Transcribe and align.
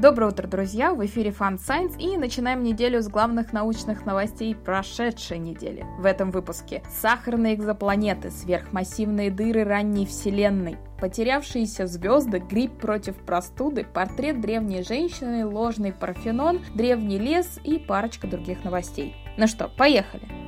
Доброе 0.00 0.30
утро, 0.30 0.46
друзья! 0.46 0.94
В 0.94 1.04
эфире 1.04 1.28
Fun 1.28 1.58
Science 1.58 1.98
и 1.98 2.16
начинаем 2.16 2.62
неделю 2.62 3.02
с 3.02 3.08
главных 3.08 3.52
научных 3.52 4.06
новостей 4.06 4.54
прошедшей 4.54 5.36
недели. 5.36 5.84
В 5.98 6.06
этом 6.06 6.30
выпуске 6.30 6.82
сахарные 6.88 7.54
экзопланеты, 7.54 8.30
сверхмассивные 8.30 9.30
дыры 9.30 9.62
ранней 9.62 10.06
Вселенной, 10.06 10.78
потерявшиеся 11.02 11.86
звезды, 11.86 12.38
грипп 12.38 12.78
против 12.80 13.14
простуды, 13.16 13.84
портрет 13.84 14.40
древней 14.40 14.82
женщины, 14.82 15.44
ложный 15.44 15.92
парфенон, 15.92 16.60
древний 16.74 17.18
лес 17.18 17.60
и 17.62 17.76
парочка 17.76 18.26
других 18.26 18.64
новостей. 18.64 19.14
Ну 19.36 19.46
что, 19.46 19.68
поехали! 19.68 20.39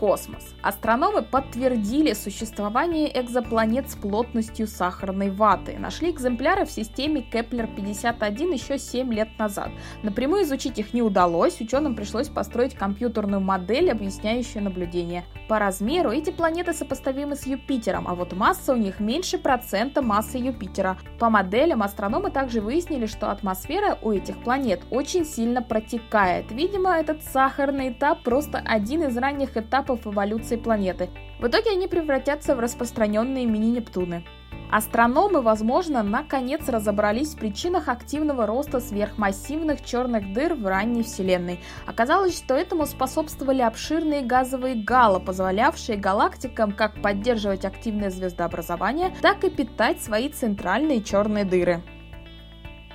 Космос. 0.00 0.54
Астрономы 0.62 1.20
подтвердили 1.22 2.14
существование 2.14 3.20
экзопланет 3.20 3.90
с 3.90 3.94
плотностью 3.94 4.66
сахарной 4.66 5.30
ваты. 5.30 5.76
Нашли 5.78 6.10
экземпляры 6.10 6.64
в 6.64 6.70
системе 6.70 7.20
Кеплер-51 7.20 8.54
еще 8.54 8.78
7 8.78 9.12
лет 9.12 9.28
назад. 9.38 9.68
Напрямую 10.02 10.44
изучить 10.44 10.78
их 10.78 10.94
не 10.94 11.02
удалось, 11.02 11.60
ученым 11.60 11.94
пришлось 11.94 12.28
построить 12.28 12.74
компьютерную 12.74 13.42
модель, 13.42 13.90
объясняющую 13.90 14.64
наблюдение. 14.64 15.24
По 15.48 15.58
размеру 15.58 16.10
эти 16.10 16.30
планеты 16.30 16.72
сопоставимы 16.72 17.36
с 17.36 17.46
Юпитером, 17.46 18.08
а 18.08 18.14
вот 18.14 18.32
масса 18.32 18.72
у 18.72 18.76
них 18.76 19.00
меньше 19.00 19.36
процента 19.36 20.00
массы 20.00 20.38
Юпитера. 20.38 20.96
По 21.18 21.28
моделям 21.28 21.82
астрономы 21.82 22.30
также 22.30 22.62
выяснили, 22.62 23.04
что 23.04 23.30
атмосфера 23.30 23.98
у 24.00 24.12
этих 24.12 24.42
планет 24.42 24.80
очень 24.90 25.26
сильно 25.26 25.60
протекает. 25.60 26.50
Видимо, 26.52 26.96
этот 26.96 27.22
сахарный 27.22 27.90
этап 27.90 28.22
просто 28.22 28.62
один 28.64 29.02
из 29.02 29.16
ранних 29.18 29.58
этапов 29.58 29.89
этапов 29.90 30.06
эволюции 30.06 30.56
планеты. 30.56 31.10
В 31.40 31.46
итоге 31.46 31.70
они 31.70 31.86
превратятся 31.86 32.54
в 32.54 32.60
распространенные 32.60 33.46
мини-Нептуны. 33.46 34.24
Астрономы, 34.70 35.42
возможно, 35.42 36.04
наконец 36.04 36.68
разобрались 36.68 37.34
в 37.34 37.38
причинах 37.38 37.88
активного 37.88 38.46
роста 38.46 38.78
сверхмассивных 38.78 39.84
черных 39.84 40.32
дыр 40.32 40.54
в 40.54 40.64
ранней 40.64 41.02
Вселенной. 41.02 41.58
Оказалось, 41.86 42.36
что 42.36 42.54
этому 42.54 42.86
способствовали 42.86 43.62
обширные 43.62 44.22
газовые 44.22 44.76
гало, 44.76 45.18
позволявшие 45.18 45.98
галактикам 45.98 46.70
как 46.70 47.02
поддерживать 47.02 47.64
активное 47.64 48.10
звездообразование, 48.10 49.12
так 49.20 49.42
и 49.42 49.50
питать 49.50 50.00
свои 50.00 50.28
центральные 50.28 51.02
черные 51.02 51.44
дыры. 51.44 51.82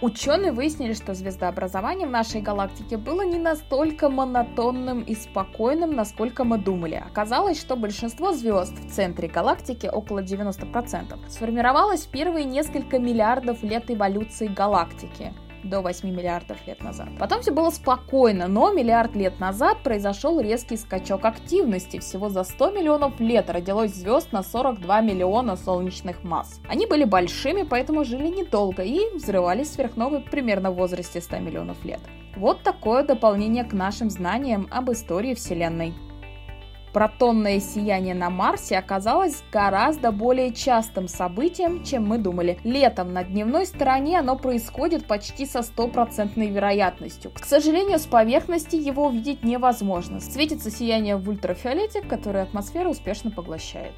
Ученые 0.02 0.52
выяснили, 0.52 0.94
что 0.94 1.14
звездообразование 1.14 2.06
в 2.06 2.12
нашей 2.12 2.42
галактике 2.42 2.98
было 2.98 3.22
не 3.22 3.38
настолько 3.38 4.10
монотонным 4.10 5.02
и 5.02 5.16
спокойным, 5.16 5.96
насколько 5.96 6.44
мы 6.44 6.58
думали. 6.58 7.02
Оказалось, 7.06 7.60
что 7.60 7.78
большинство 7.78 8.34
звезд 8.34 8.74
в 8.78 8.92
центре 8.94 9.30
галактики, 9.30 9.88
около 9.88 10.20
90%, 10.20 11.18
сформировалось 11.30 12.06
в 12.06 12.10
первые 12.10 12.44
несколько 12.44 13.00
миллиардов 13.00 13.64
лет 13.64 13.90
эволюции 13.90 14.48
галактики 14.48 15.34
до 15.70 15.82
8 15.82 16.10
миллиардов 16.10 16.58
лет 16.68 16.82
назад. 16.82 17.10
Потом 17.20 17.42
все 17.42 17.52
было 17.52 17.70
спокойно, 17.70 18.48
но 18.48 18.72
миллиард 18.72 19.16
лет 19.16 19.40
назад 19.40 19.84
произошел 19.84 20.40
резкий 20.40 20.78
скачок 20.78 21.26
активности. 21.26 22.00
Всего 22.00 22.30
за 22.30 22.44
100 22.44 22.72
миллионов 22.72 23.20
лет 23.20 23.50
родилось 23.50 23.94
звезд 23.94 24.32
на 24.32 24.44
42 24.44 25.02
миллиона 25.02 25.56
солнечных 25.56 26.24
масс. 26.24 26.62
Они 26.68 26.86
были 26.86 27.04
большими, 27.04 27.64
поэтому 27.64 28.06
жили 28.06 28.28
недолго 28.28 28.84
и 28.84 29.00
взрывались 29.16 29.74
сверхновые 29.74 30.22
примерно 30.22 30.72
в 30.72 30.76
возрасте 30.76 31.22
100 31.22 31.40
миллионов 31.40 31.84
лет. 31.84 32.00
Вот 32.36 32.64
такое 32.64 33.04
дополнение 33.04 33.64
к 33.64 33.74
нашим 33.74 34.10
знаниям 34.10 34.68
об 34.70 34.92
истории 34.92 35.34
Вселенной 35.34 35.94
протонное 36.96 37.60
сияние 37.60 38.16
на 38.16 38.30
Марсе 38.30 38.78
оказалось 38.78 39.44
гораздо 39.52 40.14
более 40.14 40.54
частым 40.54 41.10
событием, 41.10 41.84
чем 41.84 42.08
мы 42.08 42.18
думали. 42.18 42.58
Летом 42.64 43.12
на 43.12 43.26
дневной 43.26 43.66
стороне 43.66 44.20
оно 44.20 44.38
происходит 44.38 45.06
почти 45.06 45.46
со 45.46 45.62
стопроцентной 45.62 46.48
вероятностью. 46.48 47.32
К 47.32 47.44
сожалению, 47.44 48.00
с 48.00 48.06
поверхности 48.06 48.78
его 48.78 49.08
увидеть 49.08 49.44
невозможно. 49.44 50.22
Светится 50.22 50.72
сияние 50.72 51.18
в 51.18 51.28
ультрафиолете, 51.28 52.02
которое 52.02 52.44
атмосфера 52.44 52.88
успешно 52.88 53.30
поглощает. 53.30 53.96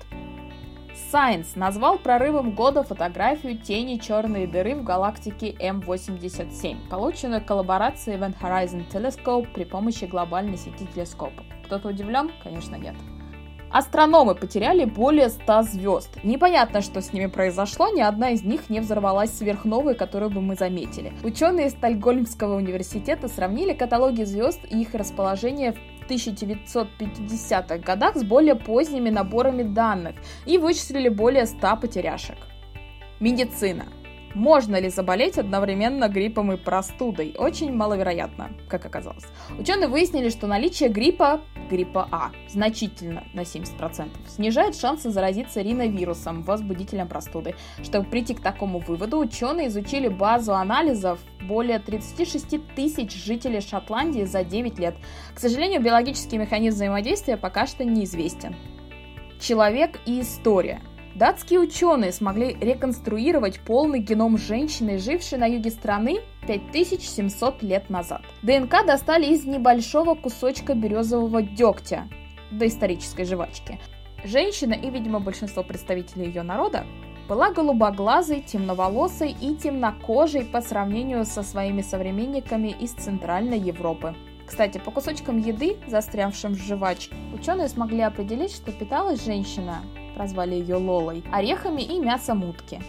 Science 1.13 1.49
назвал 1.53 1.99
прорывом 1.99 2.55
года 2.55 2.81
фотографию 2.81 3.59
тени 3.59 3.97
черной 3.99 4.47
дыры 4.47 4.73
в 4.73 4.83
галактике 4.83 5.51
М87, 5.51 6.89
полученную 6.89 7.45
коллаборацией 7.45 8.17
Event 8.17 8.41
Horizon 8.41 8.89
Telescope 8.91 9.53
при 9.53 9.65
помощи 9.65 10.05
глобальной 10.05 10.57
сети 10.57 10.87
телескопов. 10.95 11.45
Кто-то 11.67 11.89
удивлен? 11.89 12.31
Конечно, 12.43 12.75
нет. 12.75 12.95
Астрономы 13.69 14.33
потеряли 14.35 14.85
более 14.85 15.27
100 15.27 15.63
звезд. 15.63 16.09
Непонятно, 16.23 16.81
что 16.81 17.01
с 17.01 17.11
ними 17.11 17.25
произошло, 17.25 17.89
ни 17.89 17.99
одна 17.99 18.29
из 18.29 18.41
них 18.43 18.69
не 18.69 18.79
взорвалась 18.79 19.37
сверхновой, 19.37 19.93
которую 19.93 20.31
бы 20.31 20.39
мы 20.39 20.55
заметили. 20.55 21.11
Ученые 21.23 21.67
из 21.67 21.73
Стокгольмского 21.73 22.55
университета 22.55 23.27
сравнили 23.27 23.73
каталоги 23.73 24.23
звезд 24.23 24.61
и 24.69 24.81
их 24.81 24.93
расположение 24.93 25.73
в 25.73 26.09
1950-х 26.09 27.77
годах 27.79 28.15
с 28.15 28.23
более 28.23 28.55
поздними 28.55 29.09
наборами 29.09 29.63
данных 29.63 30.15
и 30.45 30.57
вычислили 30.57 31.09
более 31.09 31.45
100 31.45 31.77
потеряшек. 31.81 32.37
Медицина. 33.19 33.87
Можно 34.33 34.79
ли 34.79 34.89
заболеть 34.89 35.37
одновременно 35.37 36.07
гриппом 36.09 36.51
и 36.51 36.57
простудой? 36.57 37.33
Очень 37.37 37.73
маловероятно, 37.73 38.51
как 38.69 38.85
оказалось. 38.85 39.25
Ученые 39.57 39.87
выяснили, 39.87 40.29
что 40.29 40.45
наличие 40.45 40.89
гриппа, 40.89 41.41
гриппа 41.69 42.07
А, 42.11 42.31
значительно 42.49 43.23
на 43.33 43.41
70%, 43.41 44.09
снижает 44.27 44.75
шансы 44.75 45.09
заразиться 45.09 45.61
риновирусом, 45.61 46.43
возбудителем 46.43 47.07
простуды. 47.07 47.55
Чтобы 47.83 48.09
прийти 48.09 48.33
к 48.33 48.41
такому 48.41 48.79
выводу, 48.79 49.19
ученые 49.19 49.67
изучили 49.67 50.07
базу 50.07 50.53
анализов 50.53 51.19
более 51.41 51.79
36 51.79 52.75
тысяч 52.75 53.13
жителей 53.23 53.61
Шотландии 53.61 54.23
за 54.23 54.43
9 54.43 54.79
лет. 54.79 54.95
К 55.33 55.39
сожалению, 55.39 55.81
биологический 55.81 56.37
механизм 56.37 56.77
взаимодействия 56.77 57.37
пока 57.37 57.67
что 57.67 57.83
неизвестен. 57.83 58.55
Человек 59.39 59.99
и 60.05 60.21
история– 60.21 60.81
Датские 61.17 61.61
ученые 61.61 62.11
смогли 62.11 62.55
реконструировать 62.61 63.59
полный 63.61 63.97
геном 63.97 64.37
женщины, 64.37 64.99
жившей 64.99 65.39
на 65.39 65.47
юге 65.47 65.71
страны 65.71 66.19
5700 66.47 67.61
лет 67.61 67.89
назад. 67.89 68.21
ДНК 68.41 68.85
достали 68.85 69.25
из 69.25 69.45
небольшого 69.45 70.15
кусочка 70.15 70.73
березового 70.73 71.41
дегтя 71.41 72.07
доисторической 72.51 73.25
жвачки. 73.25 73.79
Женщина 74.23 74.73
и, 74.73 74.89
видимо, 74.89 75.19
большинство 75.19 75.63
представителей 75.63 76.27
ее 76.27 76.43
народа 76.43 76.85
была 77.27 77.51
голубоглазой, 77.51 78.41
темноволосой 78.41 79.35
и 79.39 79.55
темнокожей 79.55 80.45
по 80.45 80.61
сравнению 80.61 81.25
со 81.25 81.43
своими 81.43 81.81
современниками 81.81 82.69
из 82.69 82.91
Центральной 82.91 83.59
Европы. 83.59 84.15
Кстати, 84.45 84.77
по 84.77 84.91
кусочкам 84.91 85.39
еды, 85.39 85.75
застрявшим 85.87 86.53
в 86.53 86.63
жвачке, 86.63 87.13
ученые 87.33 87.67
смогли 87.67 87.99
определить, 88.01 88.55
что 88.55 88.71
питалась 88.71 89.25
женщина 89.25 89.83
прозвали 90.15 90.55
ее 90.55 90.77
Лолой, 90.77 91.23
орехами 91.31 91.81
и 91.81 91.99
мясом 91.99 92.43
утки. 92.43 92.81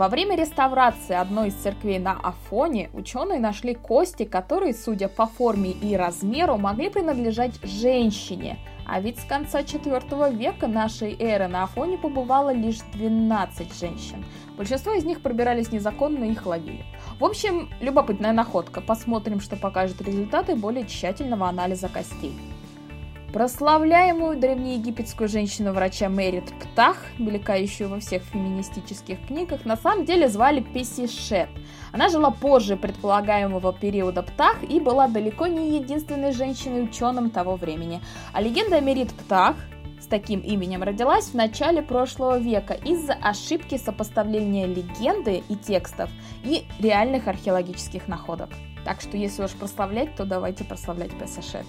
Во 0.00 0.08
время 0.08 0.34
реставрации 0.34 1.14
одной 1.14 1.48
из 1.48 1.54
церквей 1.56 1.98
на 1.98 2.12
Афоне 2.12 2.88
ученые 2.94 3.38
нашли 3.38 3.74
кости, 3.74 4.24
которые, 4.24 4.72
судя 4.72 5.08
по 5.08 5.26
форме 5.26 5.72
и 5.72 5.94
размеру, 5.94 6.56
могли 6.56 6.88
принадлежать 6.88 7.62
женщине. 7.62 8.58
А 8.86 8.98
ведь 8.98 9.18
с 9.18 9.24
конца 9.24 9.60
IV 9.60 10.34
века 10.34 10.68
нашей 10.68 11.14
эры 11.20 11.48
на 11.48 11.64
Афоне 11.64 11.98
побывало 11.98 12.50
лишь 12.50 12.78
12 12.94 13.78
женщин. 13.78 14.24
Большинство 14.56 14.94
из 14.94 15.04
них 15.04 15.20
пробирались 15.20 15.70
незаконно 15.70 16.24
и 16.24 16.32
их 16.32 16.46
ловили. 16.46 16.82
В 17.18 17.24
общем, 17.26 17.68
любопытная 17.82 18.32
находка. 18.32 18.80
Посмотрим, 18.80 19.38
что 19.38 19.56
покажут 19.56 20.00
результаты 20.00 20.56
более 20.56 20.86
тщательного 20.86 21.46
анализа 21.46 21.90
костей. 21.90 22.32
Прославляемую 23.32 24.40
древнеегипетскую 24.40 25.28
женщину-врача 25.28 26.08
Мэрит 26.08 26.46
Птах, 26.58 26.96
мелькающую 27.16 27.88
во 27.88 28.00
всех 28.00 28.24
феминистических 28.24 29.24
книгах, 29.24 29.64
на 29.64 29.76
самом 29.76 30.04
деле 30.04 30.28
звали 30.28 30.60
Песишет. 30.60 31.48
Она 31.92 32.08
жила 32.08 32.32
позже 32.32 32.76
предполагаемого 32.76 33.72
периода 33.72 34.24
Птах 34.24 34.64
и 34.68 34.80
была 34.80 35.06
далеко 35.06 35.46
не 35.46 35.78
единственной 35.78 36.32
женщиной-ученым 36.32 37.30
того 37.30 37.54
времени. 37.54 38.00
А 38.32 38.42
легенда 38.42 38.78
о 38.78 38.80
Мерит 38.80 39.12
Птах 39.12 39.54
с 40.00 40.06
таким 40.06 40.40
именем 40.40 40.82
родилась 40.82 41.26
в 41.26 41.34
начале 41.34 41.82
прошлого 41.82 42.36
века 42.36 42.74
из-за 42.74 43.12
ошибки 43.12 43.76
сопоставления 43.76 44.66
легенды 44.66 45.44
и 45.48 45.54
текстов 45.54 46.10
и 46.42 46.64
реальных 46.80 47.28
археологических 47.28 48.08
находок. 48.08 48.50
Так 48.84 49.00
что 49.00 49.16
если 49.16 49.44
уж 49.44 49.52
прославлять, 49.52 50.16
то 50.16 50.24
давайте 50.24 50.64
прославлять 50.64 51.16
Песишет. 51.16 51.66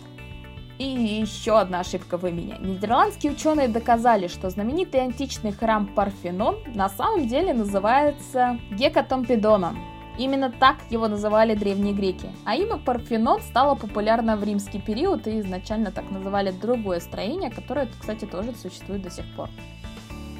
И 0.82 1.22
еще 1.22 1.60
одна 1.60 1.82
ошибка 1.82 2.18
в 2.18 2.26
имени. 2.26 2.56
Нидерландские 2.60 3.34
ученые 3.34 3.68
доказали, 3.68 4.28
что 4.28 4.50
знаменитый 4.50 5.02
античный 5.02 5.52
храм 5.52 5.86
Парфенон 5.86 6.58
на 6.74 6.90
самом 6.90 7.28
деле 7.28 7.54
называется 7.54 8.58
Гекатомпедоном. 8.72 9.78
Именно 10.18 10.52
так 10.52 10.78
его 10.90 11.08
называли 11.08 11.54
древние 11.54 11.94
греки. 11.94 12.32
А 12.46 12.56
имя 12.56 12.78
Парфенон 12.78 13.42
стало 13.42 13.76
популярно 13.76 14.36
в 14.36 14.44
римский 14.44 14.82
период 14.82 15.28
и 15.28 15.42
изначально 15.42 15.92
так 15.92 16.10
называли 16.10 16.50
другое 16.50 17.00
строение, 17.00 17.52
которое, 17.52 17.88
кстати, 18.00 18.26
тоже 18.26 18.56
существует 18.56 19.04
до 19.04 19.12
сих 19.12 19.26
пор. 19.36 19.50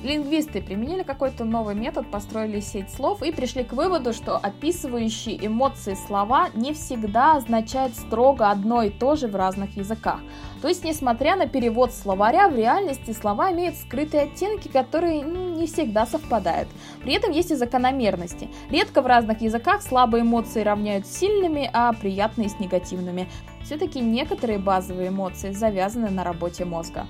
Лингвисты 0.04 0.64
применили 0.64 1.04
какой-то 1.04 1.46
новый 1.46 1.76
метод, 1.76 2.10
построили 2.10 2.60
сеть 2.60 2.90
слов 2.90 3.22
и 3.22 3.32
пришли 3.32 3.64
к 3.64 3.74
выводу, 3.74 4.14
что 4.14 4.36
описывающие 4.36 5.46
эмоции 5.46 5.94
слова 5.94 6.50
не 6.56 6.74
всегда 6.74 7.36
означают 7.36 7.96
строго 7.96 8.50
одно 8.50 8.82
и 8.82 8.90
то 8.90 9.16
же 9.16 9.28
в 9.28 9.36
разных 9.36 9.78
языках. 9.78 10.20
То 10.64 10.68
есть, 10.68 10.84
несмотря 10.84 11.36
на 11.36 11.48
перевод 11.48 11.94
словаря, 11.94 12.50
в 12.50 12.56
реальности 12.56 13.12
слова 13.12 13.52
имеют 13.52 13.76
скрытые 13.76 14.24
оттенки, 14.24 14.70
которые 14.70 15.24
ну, 15.24 15.56
не 15.56 15.68
всегда 15.68 16.08
совпадают. 16.08 16.70
При 17.04 17.14
этом 17.14 17.32
есть 17.32 17.52
и 17.52 17.56
закономерности. 17.56 18.50
Редко 18.72 19.04
в 19.04 19.06
разных 19.06 19.42
языках 19.42 19.84
слабые 19.84 20.24
эмоции 20.24 20.64
равняют 20.64 21.06
сильными, 21.06 21.70
а 21.74 21.94
приятные 21.94 22.50
с 22.50 22.60
негативными. 22.60 23.30
Все-таки 23.64 24.00
некоторые 24.00 24.58
базовые 24.58 25.10
эмоции 25.10 25.52
завязаны 25.52 26.10
на 26.10 26.24
работе 26.24 26.66
мозга. 26.66 27.06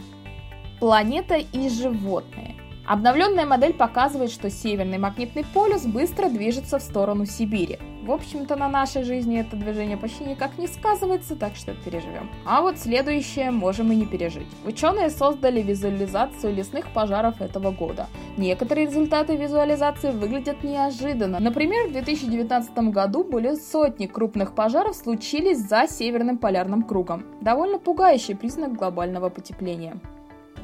Планета 0.79 1.35
и 1.35 1.69
животные. 1.69 2.60
Обновленная 2.91 3.45
модель 3.45 3.71
показывает, 3.71 4.31
что 4.31 4.49
северный 4.49 4.97
магнитный 4.97 5.45
полюс 5.53 5.85
быстро 5.85 6.27
движется 6.27 6.77
в 6.77 6.81
сторону 6.81 7.25
Сибири. 7.25 7.79
В 8.03 8.11
общем-то, 8.11 8.57
на 8.57 8.67
нашей 8.67 9.03
жизни 9.03 9.39
это 9.39 9.55
движение 9.55 9.95
почти 9.95 10.25
никак 10.25 10.57
не 10.57 10.67
сказывается, 10.67 11.37
так 11.37 11.55
что 11.55 11.73
переживем. 11.73 12.29
А 12.45 12.61
вот 12.61 12.77
следующее 12.77 13.49
можем 13.49 13.93
и 13.93 13.95
не 13.95 14.05
пережить. 14.05 14.49
Ученые 14.65 15.09
создали 15.09 15.61
визуализацию 15.61 16.53
лесных 16.53 16.91
пожаров 16.91 17.39
этого 17.39 17.71
года. 17.71 18.07
Некоторые 18.35 18.87
результаты 18.87 19.37
визуализации 19.37 20.11
выглядят 20.11 20.61
неожиданно. 20.61 21.39
Например, 21.39 21.87
в 21.87 21.93
2019 21.93 22.77
году 22.89 23.23
более 23.23 23.55
сотни 23.55 24.07
крупных 24.07 24.53
пожаров 24.53 24.97
случились 24.97 25.59
за 25.59 25.87
Северным 25.87 26.37
полярным 26.37 26.83
кругом. 26.83 27.23
Довольно 27.39 27.79
пугающий 27.79 28.35
признак 28.35 28.73
глобального 28.73 29.29
потепления. 29.29 30.01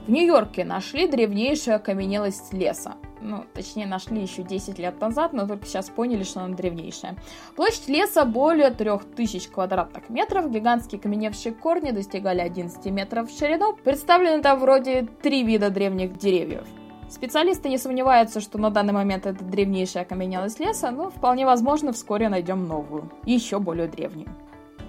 В 0.07 0.09
Нью-Йорке 0.09 0.63
нашли 0.63 1.06
древнейшую 1.06 1.75
окаменелость 1.75 2.54
леса. 2.54 2.95
Ну, 3.19 3.44
точнее, 3.54 3.88
нашли 3.88 4.21
еще 4.21 4.42
10 4.42 4.80
лет 4.80 5.01
назад, 5.01 5.33
но 5.33 5.45
только 5.45 5.65
сейчас 5.65 5.89
поняли, 5.89 6.24
что 6.24 6.39
она 6.39 6.56
древнейшая. 6.56 7.18
Площадь 7.57 7.89
леса 7.89 8.24
более 8.24 8.69
3000 8.69 9.50
квадратных 9.50 10.07
метров, 10.09 10.50
гигантские 10.50 11.01
каменевшие 11.01 11.54
корни 11.54 11.92
достигали 11.92 12.39
11 12.39 12.86
метров 12.86 13.30
в 13.30 13.38
ширину. 13.38 13.75
Представлены 13.75 14.42
там 14.42 14.59
вроде 14.59 15.09
три 15.21 15.44
вида 15.44 15.69
древних 15.69 16.18
деревьев. 16.18 16.65
Специалисты 17.10 17.68
не 17.68 17.77
сомневаются, 17.77 18.39
что 18.39 18.57
на 18.57 18.69
данный 18.69 18.94
момент 18.94 19.25
это 19.25 19.44
древнейшая 19.44 20.03
окаменелость 20.03 20.62
леса, 20.62 20.89
но 20.89 21.10
вполне 21.10 21.45
возможно 21.45 21.92
вскоре 21.92 22.30
найдем 22.30 22.65
новую, 22.65 23.12
еще 23.25 23.60
более 23.60 23.89
древнюю. 23.89 24.30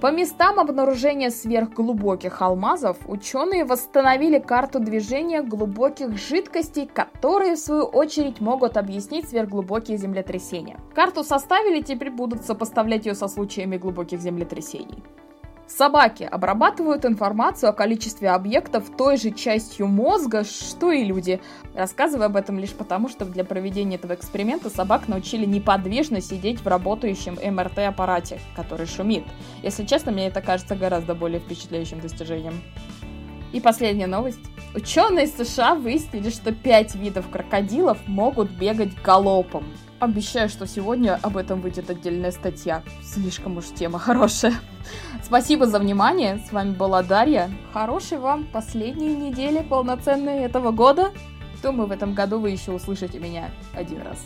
По 0.00 0.12
местам 0.12 0.60
обнаружения 0.60 1.28
сверхглубоких 1.28 2.40
алмазов 2.40 2.98
ученые 3.08 3.64
восстановили 3.64 4.38
карту 4.38 4.78
движения 4.78 5.42
глубоких 5.42 6.16
жидкостей, 6.16 6.86
которые 6.86 7.56
в 7.56 7.58
свою 7.58 7.82
очередь 7.82 8.40
могут 8.40 8.76
объяснить 8.76 9.28
сверхглубокие 9.28 9.98
землетрясения. 9.98 10.78
Карту 10.94 11.24
составили, 11.24 11.82
теперь 11.82 12.12
будут 12.12 12.44
сопоставлять 12.44 13.06
ее 13.06 13.16
со 13.16 13.26
случаями 13.26 13.76
глубоких 13.76 14.20
землетрясений. 14.20 15.02
Собаки 15.68 16.22
обрабатывают 16.22 17.04
информацию 17.04 17.68
о 17.68 17.74
количестве 17.74 18.30
объектов 18.30 18.90
той 18.96 19.18
же 19.18 19.30
частью 19.30 19.86
мозга, 19.86 20.44
что 20.44 20.90
и 20.90 21.04
люди. 21.04 21.40
Рассказываю 21.74 22.26
об 22.26 22.36
этом 22.36 22.58
лишь 22.58 22.72
потому, 22.72 23.10
что 23.10 23.26
для 23.26 23.44
проведения 23.44 23.96
этого 23.96 24.14
эксперимента 24.14 24.70
собак 24.70 25.08
научили 25.08 25.44
неподвижно 25.44 26.22
сидеть 26.22 26.60
в 26.60 26.66
работающем 26.66 27.34
МРТ-аппарате, 27.34 28.40
который 28.56 28.86
шумит. 28.86 29.24
Если 29.62 29.84
честно, 29.84 30.10
мне 30.10 30.28
это 30.28 30.40
кажется 30.40 30.74
гораздо 30.74 31.14
более 31.14 31.38
впечатляющим 31.38 32.00
достижением. 32.00 32.62
И 33.52 33.60
последняя 33.60 34.06
новость. 34.06 34.40
Ученые 34.74 35.26
США 35.26 35.74
выяснили, 35.74 36.30
что 36.30 36.52
пять 36.52 36.94
видов 36.94 37.28
крокодилов 37.30 37.98
могут 38.06 38.50
бегать 38.50 39.00
галопом. 39.02 39.64
Обещаю, 39.98 40.48
что 40.48 40.66
сегодня 40.66 41.18
об 41.22 41.36
этом 41.36 41.60
выйдет 41.60 41.90
отдельная 41.90 42.30
статья. 42.30 42.82
Слишком 43.02 43.56
уж 43.56 43.66
тема 43.66 43.98
хорошая. 43.98 44.54
Спасибо 45.28 45.66
за 45.66 45.78
внимание. 45.78 46.38
С 46.38 46.52
вами 46.52 46.72
была 46.72 47.02
Дарья. 47.02 47.50
Хорошей 47.74 48.16
вам 48.16 48.46
последней 48.46 49.14
недели 49.14 49.60
полноценной 49.60 50.38
этого 50.38 50.70
года. 50.70 51.12
Думаю, 51.62 51.86
в 51.86 51.92
этом 51.92 52.14
году 52.14 52.38
вы 52.40 52.48
еще 52.48 52.72
услышите 52.72 53.18
меня 53.18 53.50
один 53.74 54.00
раз. 54.00 54.24